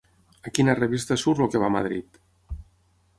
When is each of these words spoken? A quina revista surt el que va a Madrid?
A 0.49 0.53
quina 0.57 0.73
revista 0.79 1.17
surt 1.25 1.45
el 1.45 1.51
que 1.55 1.61
va 1.65 1.69
a 1.73 1.75
Madrid? 1.77 2.19